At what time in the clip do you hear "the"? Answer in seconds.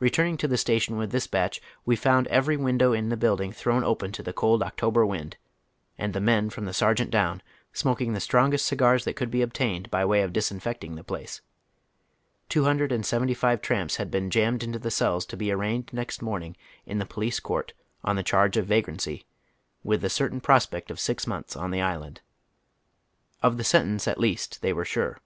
0.46-0.56, 3.08-3.16, 4.22-4.32, 6.14-6.20, 6.66-6.72, 10.94-11.02, 14.78-14.88, 18.14-18.22, 20.00-20.08, 21.72-21.80, 23.56-23.64